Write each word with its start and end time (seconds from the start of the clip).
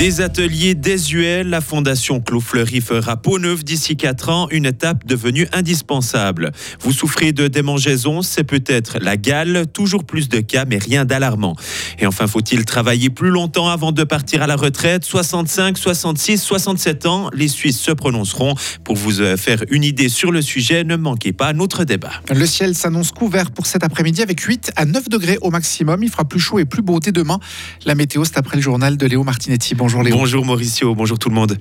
Des 0.00 0.22
ateliers 0.22 0.74
désuets, 0.74 1.44
la 1.44 1.60
Fondation 1.60 2.20
Clos 2.20 2.40
Fleury 2.40 2.80
fera 2.80 3.18
peau 3.18 3.38
neuve 3.38 3.64
d'ici 3.64 3.98
4 3.98 4.30
ans, 4.30 4.48
une 4.50 4.64
étape 4.64 5.04
devenue 5.04 5.46
indispensable. 5.52 6.52
Vous 6.80 6.92
souffrez 6.92 7.32
de 7.32 7.48
démangeaisons, 7.48 8.22
c'est 8.22 8.44
peut-être 8.44 8.96
la 8.98 9.18
gale, 9.18 9.66
toujours 9.74 10.04
plus 10.04 10.30
de 10.30 10.40
cas, 10.40 10.64
mais 10.64 10.78
rien 10.78 11.04
d'alarmant. 11.04 11.54
Et 11.98 12.06
enfin, 12.06 12.26
faut-il 12.26 12.64
travailler 12.64 13.10
plus 13.10 13.28
longtemps 13.28 13.68
avant 13.68 13.92
de 13.92 14.02
partir 14.02 14.40
à 14.40 14.46
la 14.46 14.56
retraite? 14.56 15.04
65, 15.04 15.76
66, 15.76 16.38
67 16.38 17.04
ans, 17.04 17.28
les 17.34 17.48
Suisses 17.48 17.78
se 17.78 17.90
prononceront. 17.90 18.54
Pour 18.84 18.96
vous 18.96 19.20
euh, 19.20 19.36
faire 19.36 19.62
une 19.70 19.84
idée 19.84 20.08
sur 20.08 20.32
le 20.32 20.40
sujet, 20.40 20.82
ne 20.82 20.96
manquez 20.96 21.34
pas 21.34 21.52
notre 21.52 21.84
débat. 21.84 22.12
Le 22.34 22.46
ciel 22.46 22.74
s'annonce 22.74 23.12
couvert 23.12 23.50
pour 23.50 23.66
cet 23.66 23.84
après-midi 23.84 24.22
avec 24.22 24.40
8 24.40 24.72
à 24.76 24.86
9 24.86 25.10
degrés 25.10 25.36
au 25.42 25.50
maximum. 25.50 26.02
Il 26.02 26.08
fera 26.08 26.24
plus 26.24 26.40
chaud 26.40 26.58
et 26.58 26.64
plus 26.64 26.80
beau 26.80 27.00
dès 27.00 27.12
demain. 27.12 27.38
La 27.84 27.94
météo, 27.94 28.24
c'est 28.24 28.38
après 28.38 28.56
le 28.56 28.62
journal 28.62 28.96
de 28.96 29.04
Léo 29.04 29.24
Martinetti. 29.24 29.74
Léo. 29.98 30.16
Bonjour 30.16 30.44
Mauricio, 30.44 30.94
bonjour 30.94 31.18
tout 31.18 31.28
le 31.28 31.34
monde. 31.34 31.58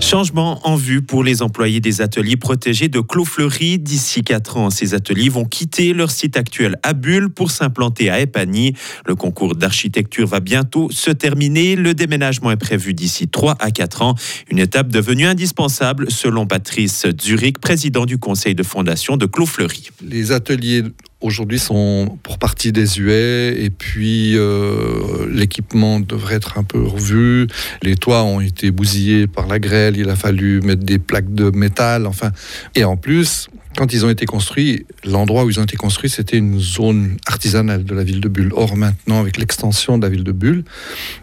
Changement 0.00 0.66
en 0.66 0.76
vue 0.76 1.02
pour 1.02 1.22
les 1.22 1.42
employés 1.42 1.80
des 1.80 2.00
ateliers 2.00 2.36
protégés 2.36 2.88
de 2.88 3.00
Clos-Fleury. 3.00 3.78
D'ici 3.78 4.24
4 4.24 4.56
ans, 4.56 4.70
ces 4.70 4.94
ateliers 4.94 5.28
vont 5.28 5.44
quitter 5.44 5.92
leur 5.92 6.10
site 6.10 6.36
actuel 6.36 6.76
à 6.82 6.94
Bulle 6.94 7.30
pour 7.30 7.50
s'implanter 7.50 8.10
à 8.10 8.20
Epagny. 8.20 8.74
Le 9.06 9.14
concours 9.14 9.54
d'architecture 9.54 10.26
va 10.26 10.40
bientôt 10.40 10.88
se 10.90 11.10
terminer. 11.10 11.76
Le 11.76 11.94
déménagement 11.94 12.50
est 12.50 12.56
prévu 12.56 12.94
d'ici 12.94 13.28
3 13.28 13.56
à 13.60 13.70
4 13.70 14.02
ans. 14.02 14.14
Une 14.50 14.58
étape 14.58 14.88
devenue 14.88 15.26
indispensable 15.26 16.10
selon 16.10 16.46
Patrice 16.46 17.06
Zurich, 17.20 17.58
président 17.58 18.06
du 18.06 18.18
conseil 18.18 18.54
de 18.54 18.62
fondation 18.62 19.16
de 19.16 19.26
Clos-Fleury. 19.26 19.90
Les 20.02 20.32
ateliers 20.32 20.82
aujourd'hui 21.20 21.58
sont 21.58 22.18
pour 22.22 22.38
partie 22.38 22.72
désuets 22.72 23.62
et 23.62 23.70
puis 23.70 24.36
euh, 24.36 25.26
l'équipement 25.30 26.00
devrait 26.00 26.36
être 26.36 26.58
un 26.58 26.64
peu 26.64 26.82
revu. 26.82 27.46
Les 27.82 27.96
toits 27.96 28.24
ont 28.24 28.40
été 28.40 28.70
bousillés 28.70 29.26
par 29.26 29.46
la 29.46 29.58
grêle, 29.58 29.96
il 29.96 30.08
a 30.08 30.16
fallu 30.16 30.60
mettre 30.62 30.84
des 30.84 30.98
plaques 30.98 31.32
de 31.32 31.50
métal, 31.50 32.06
enfin. 32.06 32.30
Et 32.74 32.84
en 32.84 32.96
plus, 32.96 33.48
quand 33.76 33.92
ils 33.92 34.04
ont 34.04 34.10
été 34.10 34.26
construits, 34.26 34.86
l'endroit 35.04 35.44
où 35.44 35.50
ils 35.50 35.60
ont 35.60 35.64
été 35.64 35.76
construits, 35.76 36.10
c'était 36.10 36.36
une 36.36 36.58
zone 36.58 37.16
artisanale 37.26 37.84
de 37.84 37.94
la 37.94 38.02
ville 38.02 38.20
de 38.20 38.28
Bulle. 38.28 38.52
Or, 38.54 38.76
maintenant, 38.76 39.20
avec 39.20 39.36
l'extension 39.36 39.96
de 39.96 40.02
la 40.02 40.10
ville 40.10 40.24
de 40.24 40.32
Bulle, 40.32 40.64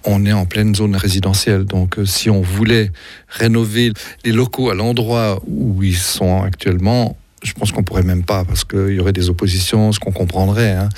on 0.05 0.25
est 0.25 0.31
en 0.31 0.45
pleine 0.45 0.73
zone 0.73 0.95
résidentielle. 0.95 1.65
Donc, 1.65 1.99
euh, 1.99 2.05
si 2.05 2.29
on 2.29 2.41
voulait 2.41 2.91
rénover 3.27 3.91
les 4.23 4.31
locaux 4.31 4.69
à 4.69 4.75
l'endroit 4.75 5.41
où 5.45 5.83
ils 5.83 5.97
sont 5.97 6.41
actuellement, 6.41 7.17
je 7.47 7.53
pense 7.53 7.71
qu'on 7.71 7.83
pourrait 7.83 8.03
même 8.03 8.23
pas 8.23 8.43
parce 8.43 8.63
qu'il 8.63 8.93
y 8.93 8.99
aurait 8.99 9.13
des 9.13 9.29
oppositions, 9.29 9.91
ce 9.91 9.99
qu'on 9.99 10.11
comprendrait. 10.11 10.73
Hein. 10.73 10.89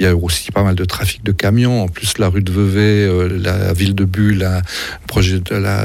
Il 0.00 0.04
y 0.04 0.06
a 0.06 0.16
aussi 0.16 0.50
pas 0.50 0.62
mal 0.62 0.74
de 0.74 0.84
trafic 0.84 1.22
de 1.22 1.32
camions. 1.32 1.82
En 1.82 1.88
plus, 1.88 2.18
la 2.18 2.28
rue 2.28 2.42
de 2.42 2.50
Vevey, 2.50 3.06
euh, 3.06 3.28
la 3.28 3.72
ville 3.72 3.94
de 3.94 4.04
Bulle 4.04 4.48
projet 5.06 5.40
de 5.40 5.52
euh, 5.52 5.84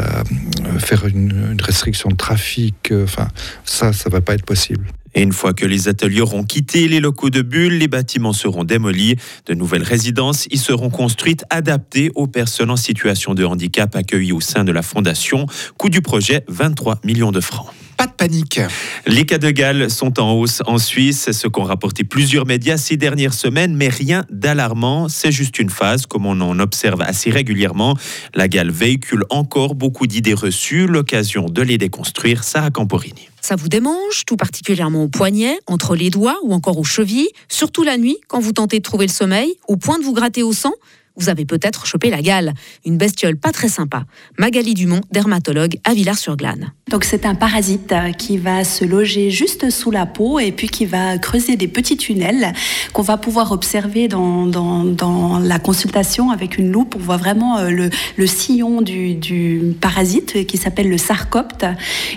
faire 0.80 1.06
une, 1.06 1.52
une, 1.52 1.62
restriction 1.62 2.10
de 2.10 2.16
trafic. 2.16 2.92
Euh, 2.92 3.04
enfin, 3.04 3.28
ça, 3.66 3.94
ça 3.94 4.10
va 4.10 4.22
pas 4.22 4.34
être 4.34 4.46
possible. 4.46 4.88
Et 5.16 5.22
une 5.22 5.32
fois 5.32 5.54
que 5.54 5.66
les 5.66 5.88
ateliers 5.88 6.22
auront 6.22 6.44
quitté 6.44 6.88
les 6.88 7.00
locaux 7.00 7.30
de 7.30 7.42
Bulle, 7.42 7.78
les 7.78 7.88
bâtiments 7.88 8.34
seront 8.34 8.66
démolis. 8.66 9.16
De 9.46 9.54
nouvelles 9.54 9.84
résidences 9.84 10.48
y 10.52 10.58
seront 10.58 10.90
construites, 10.90 11.46
adaptées 11.50 12.12
aux 12.16 12.28
personnes 12.28 12.70
en 12.70 12.76
situation 12.76 13.34
de 13.34 13.46
handicap 13.46 13.96
accueillies 13.96 14.34
au 14.34 14.42
sein 14.42 14.66
de 14.66 14.74
la 14.74 14.82
fondation. 14.82 15.46
Coût 15.78 15.90
du 15.90 16.02
projet 16.02 16.44
23 16.50 17.00
millions 17.06 17.32
de 17.32 17.40
francs. 17.40 17.72
Pas 17.98 18.08
de 18.08 18.12
panique. 18.12 18.60
Les 19.08 19.26
cas 19.26 19.38
de 19.38 19.50
Galles 19.50 19.90
sont 19.90 20.20
en 20.20 20.34
hausse 20.34 20.62
en 20.66 20.78
Suisse, 20.78 21.22
c'est 21.22 21.34
ce 21.34 21.48
qu'ont 21.48 21.64
rapporté 21.64 22.04
plusieurs 22.04 22.46
médias 22.46 22.78
ces 22.78 22.98
dernières 22.98 23.34
semaines, 23.34 23.76
mais 23.76 23.88
rien 23.88 24.26
d'alarmant. 24.30 25.08
C'est 25.08 25.32
juste 25.32 25.60
une 25.60 25.70
phase, 25.70 26.06
comme 26.06 26.26
on 26.26 26.42
en 26.42 26.60
observe 26.60 27.02
assez 27.02 27.30
régulièrement. 27.30 27.96
La 28.34 28.48
Galle 28.48 28.72
véhicule 28.72 29.24
encore 29.30 29.76
beaucoup 29.76 30.08
d'idées 30.08 30.34
reçues, 30.34 30.88
l'occasion 30.88 31.46
de 31.46 31.62
les 31.62 31.78
déconstruire. 31.78 32.44
Sarah 32.44 32.72
Camporini. 32.72 33.30
Ça 33.42 33.56
vous 33.56 33.70
démange, 33.70 34.26
tout 34.26 34.38
particulièrement 34.38 35.04
au 35.04 35.08
poignet, 35.08 35.60
entre 35.68 35.96
les 35.96 36.10
doigts 36.10 36.40
ou 36.44 36.54
encore 36.54 36.78
aux 36.78 36.84
chevilles, 36.84 37.30
surtout 37.48 37.84
la 37.84 37.98
nuit 37.98 38.18
quand 38.28 38.40
vous 38.40 38.54
tentez 38.54 38.80
de 38.80 38.84
trouver 38.84 39.06
le 39.06 39.12
sommeil, 39.12 39.54
au 39.68 39.78
point 39.78 40.00
de 40.00 40.04
vous 40.04 40.14
gratter 40.14 40.44
au 40.44 40.52
sang? 40.52 40.74
Vous 41.18 41.30
avez 41.30 41.46
peut-être 41.46 41.86
chopé 41.86 42.10
la 42.10 42.22
gale, 42.22 42.54
une 42.86 42.98
bestiole 42.98 43.38
pas 43.38 43.52
très 43.52 43.70
sympa. 43.70 44.04
Magali 44.38 44.74
Dumont, 44.74 45.02
dermatologue 45.12 45.78
à 45.84 45.94
Villars-sur-Glane. 45.94 46.72
Donc 46.90 47.04
c'est 47.04 47.26
un 47.26 47.36
parasite 47.36 47.92
euh, 47.94 48.12
qui 48.12 48.38
va 48.38 48.64
se 48.64 48.86
loger 48.86 49.32
juste 49.32 49.70
sous 49.70 49.92
la 49.92 50.06
peau 50.06 50.40
et 50.40 50.52
puis 50.52 50.68
qui 50.68 50.86
va 50.86 51.18
creuser 51.18 51.56
des 51.56 51.68
petits 51.68 51.98
tunnels 51.98 52.54
qu'on 52.94 53.02
va 53.02 53.18
pouvoir 53.18 53.52
observer 53.52 54.08
dans, 54.08 54.46
dans, 54.46 54.84
dans, 54.84 55.40
la 55.40 55.60
consultation 55.60 56.32
avec 56.32 56.58
une 56.58 56.72
loupe. 56.72 56.96
On 56.96 57.00
voit 57.00 57.18
vraiment 57.18 57.58
euh, 57.58 57.70
le, 57.70 57.90
le 58.18 58.28
sillon 58.28 58.82
du, 58.82 59.16
du, 59.16 59.76
parasite 59.80 60.46
qui 60.46 60.58
s'appelle 60.58 60.90
le 60.90 60.98
sarcopte. 60.98 61.66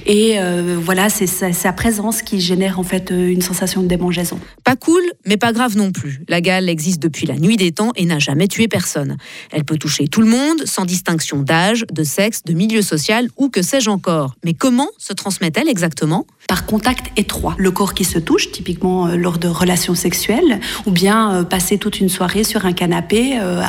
Et 0.07 0.39
euh, 0.39 0.77
voilà, 0.81 1.09
c'est 1.09 1.27
sa, 1.27 1.53
sa, 1.53 1.73
présence 1.73 2.23
qui 2.23 2.41
génère 2.41 2.79
en 2.79 2.83
fait 2.83 3.11
une 3.11 3.43
sensation 3.43 3.83
de 3.83 3.87
démangeaison. 3.87 4.39
Pas 4.65 4.77
cool, 4.77 5.03
mais 5.27 5.37
pas 5.37 5.53
grave 5.53 5.77
non 5.77 5.93
plus. 5.93 6.21
La 6.29 6.41
gale 6.41 6.69
existe 6.69 7.01
depuis 7.01 7.27
la 7.27 7.37
nuit 7.37 7.57
des 7.57 7.73
temps 7.73 7.93
et 7.97 8.05
n'a 8.05 8.19
jamais 8.19 8.49
tué 8.49 8.69
personne. 8.69 8.88
Elle 9.51 9.65
peut 9.65 9.79
toucher 9.79 10.09
tout 10.09 10.21
le 10.21 10.29
monde, 10.29 10.65
sans 10.65 10.85
distinction 10.85 11.43
d'âge, 11.43 11.85
de 11.93 12.05
sexe, 12.05 12.43
de 12.45 12.53
milieu 12.53 12.83
social 12.83 13.29
ou 13.37 13.49
que 13.49 13.63
sais-je 13.63 13.91
encore. 13.91 14.35
Mais 14.45 14.55
comment 14.55 14.89
se 14.99 15.13
transmet-elle 15.13 15.69
exactement? 15.69 16.27
Par 16.49 16.65
contact 16.65 17.13
étroit. 17.19 17.55
Le 17.59 17.71
corps 17.71 17.93
qui 17.93 18.05
se 18.05 18.19
touche, 18.19 18.51
typiquement 18.51 19.07
euh, 19.07 19.17
lors 19.17 19.39
de 19.39 19.49
relations 19.49 19.95
sexuelles, 19.95 20.61
ou 20.87 20.91
bien 20.91 21.35
euh, 21.35 21.43
passer 21.45 21.77
toute 21.77 22.01
une 22.01 22.09
soirée 22.09 22.45
sur 22.45 22.65
un 22.65 22.73
canapé, 22.73 23.39
euh, 23.39 23.63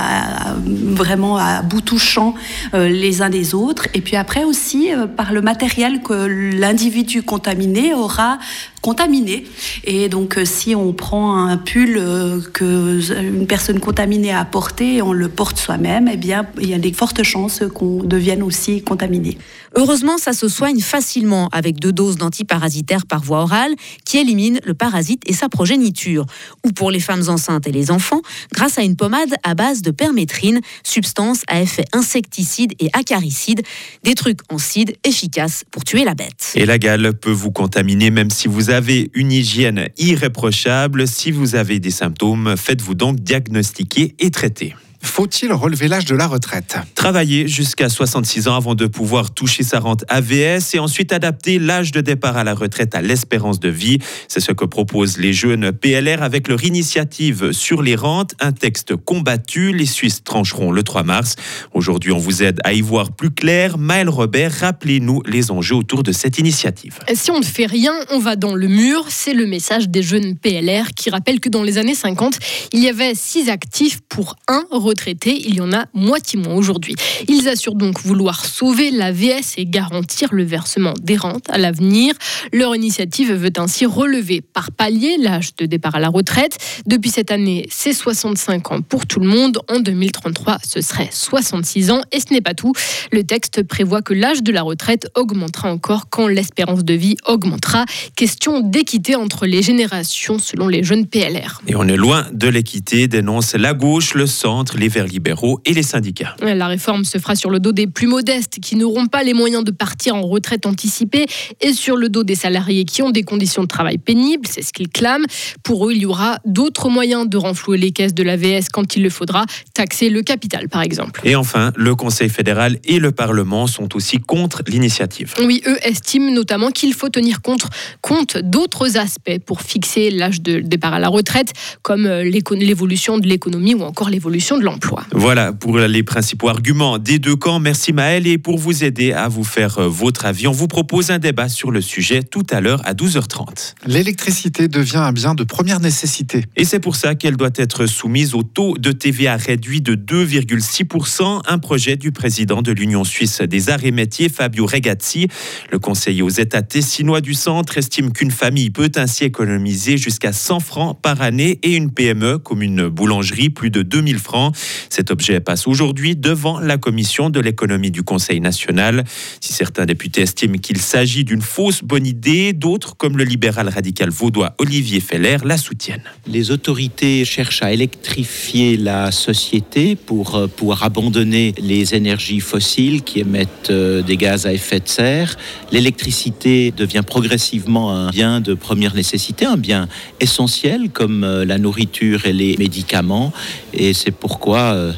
vraiment 0.65 1.37
à 1.37 1.61
bout 1.61 1.81
touchant 1.81 2.35
les 2.73 3.21
uns 3.21 3.29
des 3.29 3.53
autres. 3.53 3.87
Et 3.93 4.01
puis 4.01 4.15
après 4.15 4.43
aussi 4.43 4.89
par 5.17 5.33
le 5.33 5.41
matériel 5.41 6.01
que 6.01 6.13
l'individu 6.13 7.23
contaminé 7.23 7.93
aura 7.93 8.39
contaminé. 8.81 9.45
Et 9.83 10.09
donc, 10.09 10.37
euh, 10.37 10.45
si 10.45 10.75
on 10.75 10.93
prend 10.93 11.45
un 11.45 11.57
pull 11.57 11.97
euh, 11.97 12.41
que 12.53 12.99
une 13.21 13.47
personne 13.47 13.79
contaminée 13.79 14.31
a 14.31 14.45
porté 14.45 14.95
et 14.95 15.01
on 15.01 15.13
le 15.13 15.29
porte 15.29 15.57
soi-même, 15.57 16.09
eh 16.11 16.17
bien, 16.17 16.47
il 16.61 16.69
y 16.69 16.73
a 16.73 16.79
des 16.79 16.93
fortes 16.93 17.23
chances 17.23 17.63
qu'on 17.73 18.03
devienne 18.03 18.43
aussi 18.43 18.81
contaminé. 18.81 19.37
Heureusement, 19.75 20.17
ça 20.17 20.33
se 20.33 20.47
soigne 20.47 20.79
facilement 20.79 21.47
avec 21.51 21.79
deux 21.79 21.91
doses 21.91 22.17
d'antiparasitaires 22.17 23.05
par 23.05 23.21
voie 23.21 23.41
orale 23.41 23.73
qui 24.05 24.17
éliminent 24.17 24.59
le 24.65 24.73
parasite 24.73 25.21
et 25.27 25.33
sa 25.33 25.49
progéniture. 25.49 26.25
Ou 26.65 26.71
pour 26.71 26.91
les 26.91 26.99
femmes 26.99 27.23
enceintes 27.27 27.67
et 27.67 27.71
les 27.71 27.91
enfants, 27.91 28.21
grâce 28.51 28.77
à 28.77 28.81
une 28.81 28.95
pommade 28.95 29.33
à 29.43 29.53
base 29.53 29.81
de 29.81 29.91
permétrine, 29.91 30.61
substance 30.83 31.43
à 31.47 31.61
effet 31.61 31.85
insecticide 31.93 32.73
et 32.79 32.89
acaricide, 32.93 33.61
des 34.03 34.15
trucs 34.15 34.39
en 34.49 34.57
cide 34.57 34.95
efficaces 35.03 35.63
pour 35.69 35.83
tuer 35.83 36.03
la 36.03 36.15
bête. 36.15 36.51
Et 36.55 36.65
la 36.65 36.77
gale 36.77 37.13
peut 37.13 37.31
vous 37.31 37.51
contaminer 37.51 38.09
même 38.09 38.29
si 38.29 38.47
vous 38.47 38.68
avez 38.71 39.09
une 39.13 39.31
hygiène 39.31 39.89
irréprochable. 39.97 41.07
Si 41.07 41.31
vous 41.31 41.55
avez 41.55 41.79
des 41.79 41.91
symptômes, 41.91 42.55
faites-vous 42.57 42.95
donc 42.95 43.19
diagnostiquer 43.19 44.15
et 44.19 44.31
traiter. 44.31 44.75
Faut-il 45.01 45.51
relever 45.53 45.87
l'âge 45.87 46.05
de 46.05 46.15
la 46.15 46.27
retraite? 46.27 46.77
Travailler 46.95 47.47
jusqu'à 47.47 47.89
66 47.89 48.47
ans 48.47 48.55
avant 48.55 48.75
de 48.75 48.85
pouvoir 48.85 49.31
toucher 49.31 49.63
sa 49.63 49.79
rente 49.79 50.03
AVS 50.09 50.73
et 50.75 50.79
ensuite 50.79 51.13
adapter 51.13 51.57
l'âge 51.57 51.91
de 51.91 52.01
départ 52.01 52.37
à 52.37 52.43
la 52.43 52.53
retraite 52.53 52.95
à 52.95 53.01
l'espérance 53.01 53.59
de 53.59 53.69
vie. 53.69 53.99
C'est 54.27 54.39
ce 54.39 54.51
que 54.51 54.65
proposent 54.65 55.17
les 55.17 55.33
jeunes 55.33 55.71
PLR 55.71 56.21
avec 56.21 56.47
leur 56.47 56.63
initiative 56.63 57.51
sur 57.51 57.81
les 57.81 57.95
rentes, 57.95 58.35
un 58.39 58.51
texte 58.51 58.95
combattu. 58.95 59.73
Les 59.73 59.85
Suisses 59.85 60.23
trancheront 60.23 60.71
le 60.71 60.83
3 60.83 61.03
mars. 61.03 61.35
Aujourd'hui, 61.73 62.11
on 62.11 62.17
vous 62.17 62.43
aide 62.43 62.59
à 62.63 62.73
y 62.73 62.81
voir 62.81 63.11
plus 63.11 63.31
clair. 63.31 63.77
Maël 63.77 64.09
Robert, 64.09 64.51
rappelez-nous 64.51 65.21
les 65.25 65.51
enjeux 65.51 65.75
autour 65.75 66.03
de 66.03 66.11
cette 66.11 66.39
initiative. 66.39 66.99
Si 67.13 67.31
on 67.31 67.39
ne 67.39 67.45
fait 67.45 67.65
rien, 67.65 67.93
on 68.11 68.19
va 68.19 68.35
dans 68.35 68.53
le 68.53 68.67
mur. 68.67 69.05
C'est 69.07 69.33
le 69.33 69.45
message 69.45 69.89
des 69.89 70.03
jeunes 70.03 70.35
PLR 70.35 70.89
qui 70.95 71.09
rappellent 71.09 71.39
que 71.39 71.49
dans 71.49 71.63
les 71.63 71.77
années 71.77 71.95
50, 71.95 72.37
il 72.73 72.83
y 72.83 72.89
avait 72.89 73.15
6 73.15 73.49
actifs 73.49 73.99
pour 74.09 74.35
un 74.47 74.63
retraités, 74.89 75.47
il 75.47 75.55
y 75.55 75.61
en 75.61 75.71
a 75.71 75.85
moitié 75.93 76.39
moins 76.39 76.55
aujourd'hui. 76.55 76.95
Ils 77.27 77.47
assurent 77.47 77.75
donc 77.75 78.01
vouloir 78.01 78.45
sauver 78.45 78.89
la 78.91 79.11
VS 79.11 79.57
et 79.57 79.65
garantir 79.65 80.29
le 80.33 80.43
versement 80.43 80.93
des 81.01 81.15
rentes 81.15 81.49
à 81.49 81.57
l'avenir. 81.57 82.13
Leur 82.51 82.75
initiative 82.75 83.31
veut 83.33 83.53
ainsi 83.57 83.85
relever 83.85 84.41
par 84.41 84.71
palier 84.71 85.17
l'âge 85.19 85.55
de 85.57 85.65
départ 85.65 85.95
à 85.95 85.99
la 85.99 86.09
retraite. 86.09 86.57
Depuis 86.87 87.11
cette 87.11 87.31
année, 87.31 87.67
c'est 87.69 87.93
65 87.93 88.71
ans 88.71 88.81
pour 88.81 89.05
tout 89.05 89.19
le 89.19 89.27
monde. 89.27 89.59
En 89.69 89.79
2033, 89.79 90.57
ce 90.67 90.81
serait 90.81 91.09
66 91.11 91.91
ans. 91.91 92.01
Et 92.11 92.19
ce 92.19 92.33
n'est 92.33 92.41
pas 92.41 92.55
tout. 92.55 92.73
Le 93.11 93.23
texte 93.23 93.63
prévoit 93.63 94.01
que 94.01 94.13
l'âge 94.13 94.41
de 94.41 94.51
la 94.51 94.63
retraite 94.63 95.07
augmentera 95.15 95.71
encore 95.71 96.09
quand 96.09 96.27
l'espérance 96.27 96.83
de 96.83 96.93
vie 96.95 97.15
augmentera. 97.27 97.85
Question 98.15 98.61
d'équité 98.61 99.15
entre 99.15 99.45
les 99.45 99.61
générations 99.61 100.39
selon 100.39 100.67
les 100.67 100.83
jeunes 100.83 101.05
PLR. 101.05 101.61
Et 101.67 101.75
on 101.75 101.87
est 101.87 101.97
loin 101.97 102.25
de 102.33 102.47
l'équité, 102.47 103.07
dénonce 103.07 103.53
la 103.53 103.73
gauche, 103.73 104.15
le 104.15 104.25
centre, 104.25 104.78
les 104.79 104.87
Verts 104.87 105.05
libéraux 105.05 105.59
et 105.65 105.73
les 105.73 105.83
syndicats. 105.83 106.35
La 106.41 106.67
réforme 106.67 107.03
se 107.03 107.17
fera 107.17 107.35
sur 107.35 107.49
le 107.49 107.59
dos 107.59 107.71
des 107.71 107.87
plus 107.87 108.07
modestes 108.07 108.59
qui 108.61 108.75
n'auront 108.75 109.07
pas 109.07 109.23
les 109.23 109.33
moyens 109.33 109.63
de 109.63 109.71
partir 109.71 110.15
en 110.15 110.21
retraite 110.21 110.65
anticipée 110.65 111.25
et 111.61 111.73
sur 111.73 111.95
le 111.97 112.09
dos 112.09 112.23
des 112.23 112.35
salariés 112.35 112.85
qui 112.85 113.01
ont 113.01 113.11
des 113.11 113.23
conditions 113.23 113.61
de 113.61 113.67
travail 113.67 113.97
pénibles, 113.97 114.47
c'est 114.49 114.61
ce 114.61 114.73
qu'ils 114.73 114.89
clament. 114.89 115.25
Pour 115.63 115.87
eux, 115.87 115.93
il 115.93 115.99
y 115.99 116.05
aura 116.05 116.39
d'autres 116.45 116.89
moyens 116.89 117.27
de 117.27 117.37
renflouer 117.37 117.77
les 117.77 117.91
caisses 117.91 118.13
de 118.13 118.23
l'AVS 118.23 118.69
quand 118.71 118.95
il 118.95 119.03
le 119.03 119.09
faudra, 119.09 119.45
taxer 119.73 120.09
le 120.09 120.21
capital 120.21 120.69
par 120.69 120.81
exemple. 120.81 121.21
Et 121.23 121.35
enfin, 121.35 121.71
le 121.75 121.95
Conseil 121.95 122.29
fédéral 122.29 122.79
et 122.85 122.99
le 122.99 123.11
Parlement 123.11 123.67
sont 123.67 123.95
aussi 123.95 124.19
contre 124.19 124.63
l'initiative. 124.67 125.33
Oui, 125.39 125.61
eux 125.67 125.77
estiment 125.83 126.31
notamment 126.31 126.71
qu'il 126.71 126.93
faut 126.93 127.09
tenir 127.09 127.41
compte, 127.41 127.63
compte 128.01 128.37
d'autres 128.37 128.97
aspects 128.97 129.39
pour 129.45 129.61
fixer 129.61 130.09
l'âge 130.09 130.41
de 130.41 130.59
départ 130.59 130.93
à 130.93 130.99
la 130.99 131.09
retraite, 131.09 131.53
comme 131.81 132.05
euh, 132.05 132.23
l'évolution 132.23 133.17
de 133.17 133.27
l'économie 133.27 133.75
ou 133.75 133.81
encore 133.81 134.09
l'évolution 134.09 134.57
de 134.57 134.63
l'emploi. 134.69 135.03
Voilà 135.11 135.53
pour 135.53 135.77
les 135.77 136.03
principaux 136.03 136.49
arguments 136.49 136.97
des 136.97 137.19
deux 137.19 137.35
camps. 137.35 137.59
Merci 137.59 137.93
Maël. 137.93 138.27
Et 138.27 138.37
pour 138.37 138.57
vous 138.57 138.83
aider 138.83 139.13
à 139.13 139.27
vous 139.27 139.43
faire 139.43 139.79
euh, 139.79 139.87
votre 139.87 140.25
avis, 140.25 140.47
on 140.47 140.51
vous 140.51 140.67
propose 140.67 141.11
un 141.11 141.19
débat 141.19 141.49
sur 141.49 141.71
le 141.71 141.81
sujet 141.81 142.23
tout 142.23 142.45
à 142.49 142.61
l'heure 142.61 142.81
à 142.85 142.93
12h30. 142.93 143.75
L'électricité 143.85 144.67
devient 144.67 144.97
un 144.97 145.11
bien 145.11 145.35
de 145.35 145.43
première 145.43 145.79
nécessité. 145.79 146.45
Et 146.55 146.65
c'est 146.65 146.79
pour 146.79 146.95
ça 146.95 147.15
qu'elle 147.15 147.37
doit 147.37 147.49
être 147.55 147.85
soumise 147.85 148.35
au 148.35 148.43
taux 148.43 148.77
de 148.77 148.91
TVA 148.91 149.35
réduit 149.37 149.81
de 149.81 149.95
2,6%, 149.95 151.41
un 151.47 151.59
projet 151.59 151.95
du 151.95 152.11
président 152.11 152.61
de 152.61 152.71
l'Union 152.71 153.03
suisse 153.03 153.41
des 153.41 153.69
arts 153.69 153.85
et 153.85 153.91
métiers, 153.91 154.29
Fabio 154.29 154.65
Regazzi. 154.65 155.27
Le 155.71 155.79
conseiller 155.79 156.21
aux 156.21 156.29
États 156.29 156.61
tessinois 156.61 157.21
du 157.21 157.33
centre 157.33 157.77
estime 157.77 158.11
qu'une 158.11 158.31
famille 158.31 158.69
peut 158.69 158.91
ainsi 158.95 159.23
économiser 159.23 159.97
jusqu'à 159.97 160.33
100 160.33 160.59
francs 160.59 161.01
par 161.01 161.21
année 161.21 161.59
et 161.63 161.75
une 161.75 161.91
PME, 161.91 162.37
comme 162.39 162.61
une 162.61 162.87
boulangerie, 162.87 163.49
plus 163.49 163.69
de 163.69 163.81
2000 163.81 164.19
francs. 164.19 164.55
Cet 164.89 165.11
objet 165.11 165.39
passe 165.39 165.67
aujourd'hui 165.67 166.15
devant 166.15 166.59
la 166.59 166.77
commission 166.77 167.29
de 167.29 167.39
l'économie 167.39 167.91
du 167.91 168.03
Conseil 168.03 168.39
national. 168.41 169.03
Si 169.41 169.53
certains 169.53 169.85
députés 169.85 170.21
estiment 170.21 170.57
qu'il 170.57 170.77
s'agit 170.77 171.23
d'une 171.23 171.41
fausse 171.41 171.83
bonne 171.83 172.05
idée, 172.05 172.53
d'autres, 172.53 172.95
comme 172.97 173.17
le 173.17 173.23
libéral 173.23 173.69
radical 173.69 174.09
vaudois 174.09 174.55
Olivier 174.57 174.99
Feller, 174.99 175.37
la 175.45 175.57
soutiennent. 175.57 176.03
Les 176.27 176.51
autorités 176.51 177.25
cherchent 177.25 177.63
à 177.63 177.71
électrifier 177.71 178.77
la 178.77 179.11
société 179.11 179.95
pour 179.95 180.35
euh, 180.35 180.47
pouvoir 180.47 180.83
abandonner 180.83 181.53
les 181.59 181.95
énergies 181.95 182.39
fossiles 182.39 183.03
qui 183.03 183.19
émettent 183.19 183.69
euh, 183.69 184.01
des 184.01 184.17
gaz 184.17 184.45
à 184.45 184.53
effet 184.53 184.79
de 184.79 184.87
serre. 184.87 185.37
L'électricité 185.71 186.71
devient 186.75 187.03
progressivement 187.05 187.91
un 187.91 188.09
bien 188.09 188.41
de 188.41 188.53
première 188.53 188.95
nécessité, 188.95 189.45
un 189.45 189.57
bien 189.57 189.87
essentiel 190.19 190.89
comme 190.91 191.23
euh, 191.23 191.45
la 191.45 191.57
nourriture 191.57 192.25
et 192.25 192.33
les 192.33 192.57
médicaments. 192.57 193.31
Et 193.73 193.93
c'est 193.93 194.11
pourquoi 194.11 194.48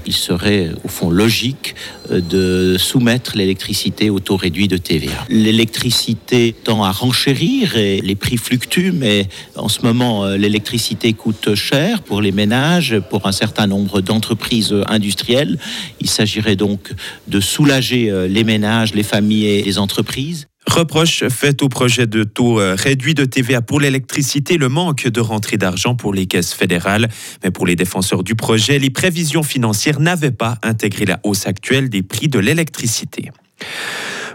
il 0.06 0.14
serait 0.14 0.70
au 0.84 0.88
fond 0.88 1.10
logique 1.10 1.76
de 2.10 2.76
soumettre 2.78 3.38
l'électricité 3.38 4.10
au 4.10 4.20
taux 4.20 4.36
réduit 4.36 4.68
de 4.68 4.78
TVA. 4.78 5.26
L'électricité 5.30 6.54
tend 6.64 6.84
à 6.84 6.92
renchérir 6.92 7.78
et 7.78 8.02
les 8.02 8.16
prix 8.16 8.38
fluctuent, 8.38 8.92
mais 8.92 9.28
en 9.56 9.70
ce 9.70 9.82
moment, 9.82 10.26
l'électricité 10.26 11.14
coûte 11.14 11.56
cher 11.56 12.02
pour 12.02 12.22
les 12.22 12.32
ménages, 12.32 13.00
pour 13.10 13.28
un 13.28 13.32
certain 13.32 13.68
nombre 13.68 14.02
d'entreprises 14.02 14.76
industrielles. 14.88 15.58
Il 16.00 16.10
s'agirait 16.10 16.56
donc 16.56 16.94
de 17.28 17.40
soulager 17.40 18.10
euh, 18.10 18.28
les 18.28 18.44
ménages, 18.44 18.94
les 18.94 19.04
familles 19.04 19.48
et 19.48 19.64
les 19.64 19.78
entreprises. 19.78 20.48
Reproche 20.72 21.28
fait 21.28 21.64
au 21.64 21.68
projet 21.68 22.08
de 22.08 22.24
taux 22.24 22.62
euh, 22.62 22.76
réduit 22.80 23.14
de 23.14 23.26
TVA 23.26 23.62
pour 23.62 23.82
l'électricité 23.82 24.58
le 24.58 24.70
manque 24.70 25.06
de 25.06 25.20
rentrée 25.20 25.58
d'argent 25.58 25.96
pour 25.96 26.14
les 26.14 26.28
caisses 26.28 26.54
fédérales. 26.54 27.10
Mais 27.44 27.52
pour 27.52 27.66
les 27.66 27.76
défenseurs 27.76 28.24
du 28.24 28.36
projet, 28.36 28.80
les 28.80 28.90
prévisions 28.90 29.44
financières 29.44 30.00
n'avaient 30.00 30.32
pas 30.32 30.60
intégré 30.64 31.04
la 31.04 31.20
hausse 31.24 31.46
actuelle 31.46 31.90
des 31.90 32.04
prix 32.04 32.30
de 32.30 32.40
l'électricité. 32.40 33.32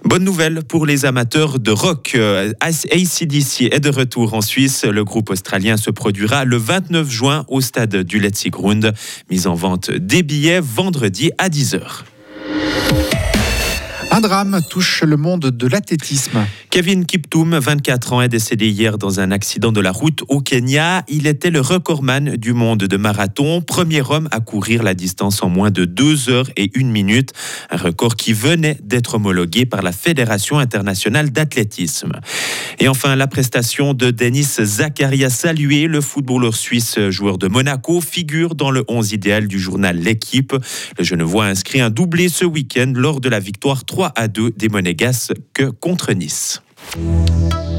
Bonne 0.04 0.24
nouvelle 0.24 0.62
pour 0.62 0.84
les 0.84 1.06
amateurs 1.06 1.58
de 1.58 1.70
rock. 1.70 2.12
Euh, 2.14 2.52
ACDC 2.60 3.72
est 3.72 3.80
de 3.80 3.90
retour 3.90 4.34
en 4.34 4.42
Suisse. 4.42 4.84
Le 4.84 5.04
groupe 5.04 5.30
australien 5.30 5.78
se 5.78 5.90
produira 5.90 6.44
le 6.44 6.58
29 6.58 7.10
juin 7.10 7.46
au 7.48 7.62
stade 7.62 7.96
du 7.96 8.20
Letzigrund. 8.20 8.92
Mise 9.30 9.46
en 9.46 9.54
vente 9.54 9.90
des 9.90 10.22
billets 10.22 10.60
vendredi 10.60 11.30
à 11.38 11.48
10h. 11.48 12.04
Un 14.16 14.22
drame 14.22 14.62
touche 14.70 15.02
le 15.02 15.18
monde 15.18 15.50
de 15.50 15.66
l'athlétisme. 15.66 16.46
Kevin 16.70 17.04
Kiptoum, 17.04 17.58
24 17.58 18.14
ans, 18.14 18.22
est 18.22 18.30
décédé 18.30 18.66
hier 18.66 18.96
dans 18.96 19.20
un 19.20 19.30
accident 19.30 19.72
de 19.72 19.80
la 19.82 19.92
route 19.92 20.22
au 20.28 20.40
Kenya. 20.40 21.04
Il 21.06 21.26
était 21.26 21.50
le 21.50 21.60
recordman 21.60 22.36
du 22.36 22.54
monde 22.54 22.84
de 22.84 22.96
marathon, 22.96 23.60
premier 23.60 24.00
homme 24.00 24.26
à 24.30 24.40
courir 24.40 24.82
la 24.82 24.94
distance 24.94 25.42
en 25.42 25.50
moins 25.50 25.70
de 25.70 25.84
2 25.84 26.30
heures 26.30 26.48
et 26.56 26.70
1 26.74 26.84
minute, 26.84 27.34
un 27.70 27.76
record 27.76 28.16
qui 28.16 28.32
venait 28.32 28.78
d'être 28.82 29.16
homologué 29.16 29.66
par 29.66 29.82
la 29.82 29.92
Fédération 29.92 30.58
internationale 30.58 31.30
d'athlétisme. 31.30 32.12
Et 32.78 32.88
enfin, 32.88 33.16
la 33.16 33.26
prestation 33.26 33.92
de 33.92 34.10
Denis 34.10 34.48
Zakaria 34.62 35.28
salué, 35.28 35.88
le 35.88 36.00
footballeur 36.00 36.56
suisse 36.56 36.98
joueur 37.10 37.36
de 37.36 37.48
Monaco, 37.48 38.00
figure 38.00 38.54
dans 38.54 38.70
le 38.70 38.82
11 38.88 39.12
idéal 39.12 39.46
du 39.46 39.58
journal 39.58 39.98
L'équipe. 39.98 40.56
Le 40.98 41.04
Genevois 41.04 41.44
a 41.44 41.48
inscrit 41.48 41.82
un 41.82 41.90
doublé 41.90 42.30
ce 42.30 42.46
week-end 42.46 42.94
lors 42.94 43.20
de 43.20 43.28
la 43.28 43.40
victoire 43.40 43.84
3 43.84 44.05
à 44.14 44.28
2 44.28 44.52
des 44.52 44.68
Monégasques 44.68 45.70
contre 45.80 46.12
Nice. 46.12 46.62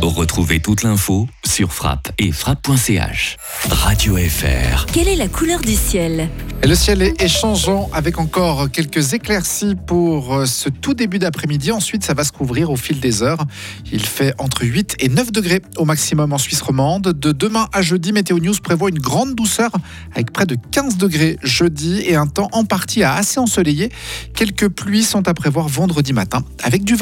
Retrouvez 0.02 0.60
toute 0.60 0.84
l'info 0.84 1.28
sur 1.46 1.74
frappe 1.74 2.12
et 2.18 2.32
frappe.ch. 2.32 3.38
Radio 3.70 4.18
FR. 4.18 4.86
Quelle 4.88 5.08
est 5.08 5.16
la 5.16 5.28
couleur 5.28 5.60
du 5.62 5.76
ciel? 5.76 6.30
Le 6.64 6.76
ciel 6.76 7.02
est 7.02 7.28
changeant 7.28 7.90
avec 7.94 8.18
encore 8.20 8.70
quelques 8.72 9.14
éclaircies 9.14 9.76
pour 9.76 10.34
euh, 10.34 10.46
ce 10.46 10.70
tout 10.70 10.94
début 10.94 11.20
d'après-midi. 11.20 11.72
Ensuite, 11.72 12.04
ça 12.04 12.14
va 12.14 12.24
se 12.24 12.32
couvrir 12.32 12.72
au 12.72 12.76
fil 12.76 13.00
des 13.00 13.22
heures. 13.22 13.46
Il 13.92 14.06
fait 14.06 14.34
entre 14.40 14.66
8 14.66 14.96
et 15.00 15.10
9 15.10 15.32
degrés 15.32 15.62
au 15.78 15.86
maximum 15.86 16.34
en 16.34 16.38
Suisse 16.38 16.62
romande. 16.62 17.04
De 17.04 17.32
demain 17.32 17.68
à 17.74 17.82
jeudi, 17.82 18.12
Météo 18.12 18.40
News 18.40 18.56
prévoit 18.62 18.90
une 18.90 19.00
grande 19.00 19.36
douceur 19.36 19.72
avec 20.14 20.32
près 20.32 20.46
de 20.46 20.58
15 20.72 20.98
degrés 20.98 21.38
jeudi 21.44 22.02
et 22.06 22.16
un 22.16 22.28
temps 22.28 22.50
en 22.54 22.66
partie 22.66 23.04
assez 23.04 23.40
ensoleillé. 23.40 23.92
Quelques 24.36 24.70
pluies 24.70 25.04
sont 25.04 25.28
à 25.28 25.34
prévoir 25.34 25.68
vendredi 25.68 26.12
matin 26.12 26.42
avec 26.64 26.84
du 26.84 26.96